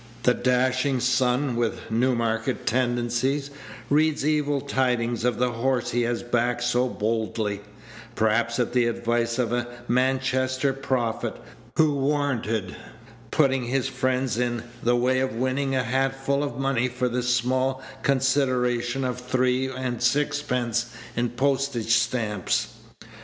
[0.23, 3.51] The dashing son, with Newmarket tendencies,
[3.87, 7.61] reads evil tidings of the horse he has backed so boldly,
[8.15, 11.35] perhaps at the advice of a Manchester prophet,
[11.77, 12.75] who warranted
[13.29, 17.83] putting his friends in the way of winning a hatful of money for the small
[18.01, 22.73] consideration of three and sixpence in postage stamps.